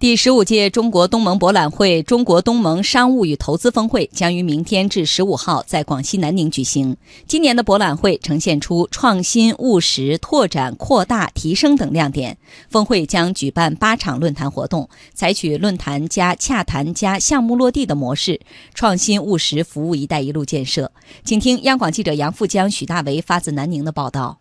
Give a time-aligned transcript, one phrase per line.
[0.00, 6.96] 第十五届中国东盟博览会、中国东盟商务与投资峰会将于明天至十五号在广西南宁举行。
[7.26, 12.38] 今年的博览会呈现出创新、务实、拓展、扩大、提升等亮点。
[12.70, 18.40] 峰会将举办八场论坛活动，采取论坛加洽谈加项目落地的模式，
[18.74, 20.92] 创新务实服务“一带一路”建设。
[21.24, 24.38] 请听央广记者杨富江、许大为发自南宁的报道。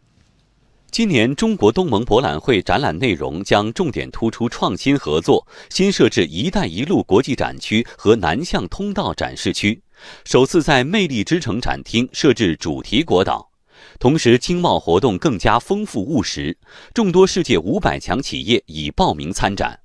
[0.89, 9.79] 今年中国东盟博览会展览内容将重点突出创新合作，新设置“一带一路”国际展区和南向通道展示区，
[10.23, 13.51] 首次在魅力之城展厅设置主题国岛。
[13.99, 16.57] 同时，经贸活动更加丰富务实，
[16.93, 19.79] 众多世界五百强企业已报名参展。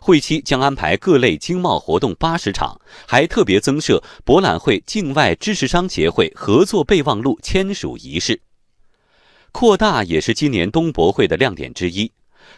[0.00, 8.40] 会期将安排各类经贸活动八十场，还特别增设博览会境外支持商协会合作备忘录签署仪式。
[9.54, 12.10] 扩大也是今年东博会的亮点之一。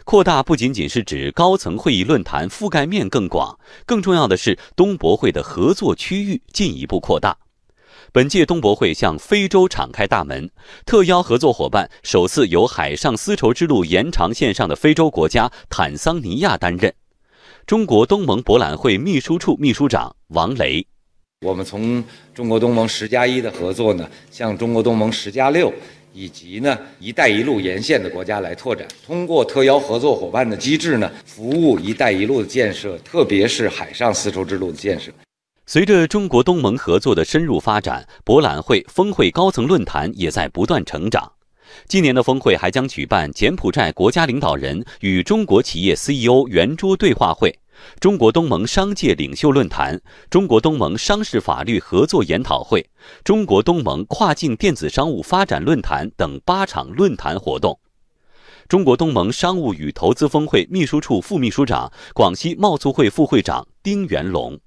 [0.03, 7.37] 扩大不仅仅是指高层会议论坛覆盖面更广，更重要的是东博会的合作区域进一步扩大。
[8.11, 10.49] 本届东博会向非洲敞开大门，
[10.87, 16.91] 特邀合作伙伴首次由海上丝绸之路延长线上的非洲国家坦桑尼亚担任。
[17.67, 20.87] 中国东盟博览会秘书处秘书长王雷：
[21.45, 25.71] 我们从中国东盟十加一的合作呢，向中国东盟十加六。
[26.17, 35.11] 以及呢，一带一路沿线的国家来拓展，通过特邀合作伙伴的机制呢，服务一带一路的建设，特别是海上丝绸之路的建设。
[35.67, 41.31] 随着中国东盟合作的深入发展，博览会、峰会、高层论坛也在不断成长。
[41.87, 47.53] 今年的峰会还将举办柬埔寨国家领导人与中国企业 CEO 圆桌对话会。
[47.99, 52.87] 中国东盟商界领袖论坛、中国东盟商事法律合作研讨会、
[53.23, 57.79] 中国东盟跨境电子商务发展论坛等八场论坛活动。
[58.67, 64.59] 中国东盟商务与投资峰会秘书处副秘书长、广西贸促会副会长丁元龙：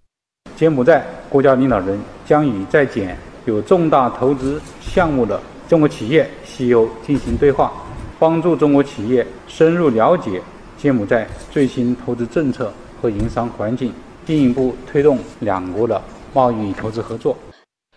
[0.56, 7.73] 柬埔寨国家领导人将与在柬有重大投资项目的中国企业 CEO 进行对话，
[8.18, 10.40] 帮助中国企业深入了解
[10.79, 12.73] 柬埔寨最新投资政策。
[13.00, 13.92] 和营商环境，
[14.27, 16.00] 进一步推动两国的
[16.34, 17.36] 贸易与投资合作。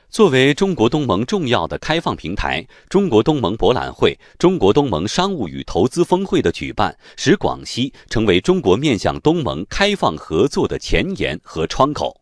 [0.10, 12.22] 作为中国东盟重要的开放平台，中国东盟博览会、中国东盟商务与投资峰会的举办，使广西成为中国面向东盟开放合作的前沿和窗口。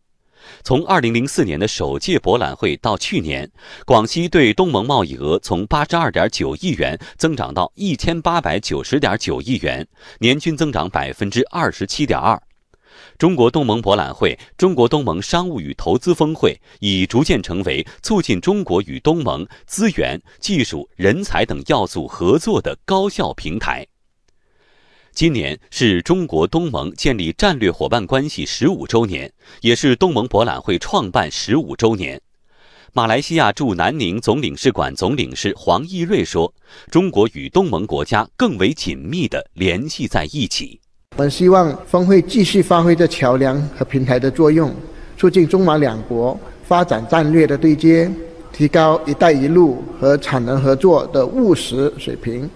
[0.63, 3.51] 从2004年的首届博览会到去年，
[3.85, 9.85] 广西对东盟贸易额从82.9亿元增长到1890.9亿元，
[10.19, 12.39] 年均增长27.2%。
[13.21, 23.85] 中国东盟博览会、中国东盟商务与投资峰会已逐渐成为促进中国与东盟资源、技术、人才等要素合作的高效平台。
[25.11, 32.19] 今年是中国东盟建立战略伙伴关系十五周年，也是东盟博览会创办十五周年。
[32.91, 36.51] 马来西亚驻南宁总领事馆总领事黄义瑞说
[36.89, 40.81] ：“中国与东盟国家更为紧密地联系在一起。”
[41.21, 44.73] 我们希望峰会继续发挥着桥梁和平台的作用，
[45.15, 48.11] 促进中马两国发展战略的对接，
[48.51, 52.49] 提高“一带一路”和产能合作的务实水平。